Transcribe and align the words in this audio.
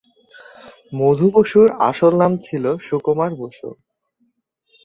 মধু 0.93 1.27
বসুর 1.35 1.67
আসল 1.89 2.13
নাম 2.21 2.33
ছিল 2.45 2.65
সুকুমার 2.87 3.31
বসু। 3.35 3.69